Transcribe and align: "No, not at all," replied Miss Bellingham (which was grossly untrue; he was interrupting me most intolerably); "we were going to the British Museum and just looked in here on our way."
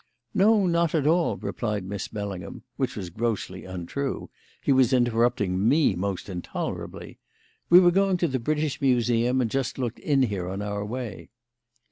"No, 0.33 0.65
not 0.65 0.95
at 0.95 1.05
all," 1.05 1.37
replied 1.37 1.83
Miss 1.85 2.07
Bellingham 2.07 2.63
(which 2.75 2.95
was 2.95 3.11
grossly 3.11 3.65
untrue; 3.65 4.31
he 4.63 4.71
was 4.71 4.93
interrupting 4.93 5.69
me 5.69 5.93
most 5.93 6.27
intolerably); 6.27 7.19
"we 7.69 7.79
were 7.79 7.91
going 7.91 8.17
to 8.17 8.27
the 8.27 8.39
British 8.39 8.81
Museum 8.81 9.41
and 9.41 9.51
just 9.51 9.77
looked 9.77 9.99
in 9.99 10.23
here 10.23 10.47
on 10.49 10.63
our 10.63 10.83
way." 10.83 11.29